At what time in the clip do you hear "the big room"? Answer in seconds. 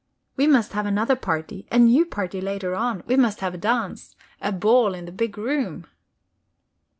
5.05-5.85